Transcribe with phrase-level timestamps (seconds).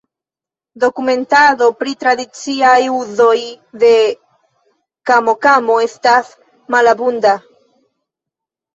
[0.83, 3.37] Dokumentado pri tradiciaj uzoj
[3.85, 3.93] de
[5.13, 6.37] kamokamo estas
[6.79, 7.41] malabunda.